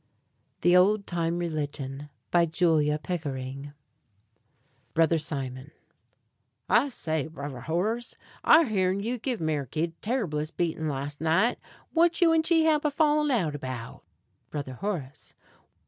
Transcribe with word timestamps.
THE 0.61 0.75
OLD 0.75 1.05
TIME 1.05 1.37
RELIGION. 1.37 2.09
BY 2.31 2.45
JULIA 2.47 2.97
PICKERING. 2.97 3.71
Brother 4.95 5.19
Simon. 5.19 5.69
I 6.67 6.89
say, 6.89 7.27
Brover 7.29 7.59
Horace, 7.61 8.15
I 8.43 8.63
hearn 8.63 9.03
you 9.03 9.19
give 9.19 9.39
Meriky 9.39 9.93
de 9.93 9.93
terriblest 10.01 10.57
beating 10.57 10.87
las' 10.89 11.21
nite. 11.21 11.59
What 11.93 12.19
you 12.19 12.31
and 12.33 12.43
she 12.43 12.65
hab 12.65 12.83
a 12.83 12.89
fallin' 12.89 13.29
out 13.29 13.53
about? 13.53 14.01
_Brother 14.51 14.73
Horace. 14.77 15.35